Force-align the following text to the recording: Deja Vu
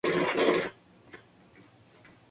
Deja 0.03 0.63
Vu 0.65 0.71